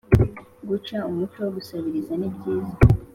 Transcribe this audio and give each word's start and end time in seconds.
Guca 0.69 0.97
umuco 1.09 1.37
wo 1.45 1.51
gusabiriza 1.57 2.13
nibyiza 2.17 2.73